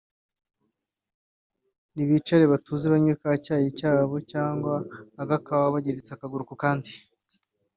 [1.93, 4.73] nibicare batuze banywe ka cyayi cyabo cyangwa
[5.21, 6.89] agakawa bageretse akaguru ku kandi